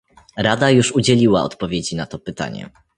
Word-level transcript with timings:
Rada 0.37 0.69
już 0.69 0.91
udzieliła 0.91 1.43
odpowiedzi 1.43 1.95
na 1.95 2.05
to 2.05 2.19
pytanie 2.19 2.69